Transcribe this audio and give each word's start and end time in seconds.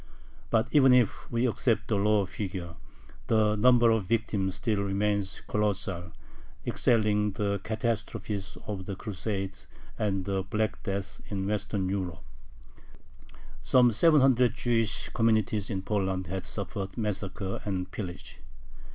But 0.49 0.67
even 0.71 0.93
if 0.93 1.31
we 1.31 1.45
accept 1.45 1.87
the 1.87 1.95
lower 1.95 2.25
figure, 2.25 2.73
the 3.27 3.55
number 3.55 3.91
of 3.91 4.05
victims 4.07 4.55
still 4.55 4.81
remains 4.81 5.41
colossal, 5.47 6.11
excelling 6.65 7.33
the 7.33 7.59
catastrophes 7.63 8.57
of 8.65 8.87
the 8.87 8.95
Crusades 8.95 9.67
and 9.99 10.25
the 10.25 10.41
Black 10.41 10.81
Death 10.81 11.21
in 11.27 11.45
Western 11.45 11.87
Europe. 11.87 12.23
Some 13.61 13.91
seven 13.91 14.21
hundred 14.21 14.55
Jewish 14.55 15.09
communities 15.09 15.69
in 15.69 15.83
Poland 15.83 16.25
had 16.25 16.47
suffered 16.47 16.97
massacre 16.97 17.61
and 17.63 17.91
pillage. 17.91 18.39